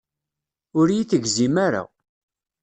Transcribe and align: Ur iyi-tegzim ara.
Ur 0.79 0.87
iyi-tegzim 0.89 1.55
ara. 1.65 1.83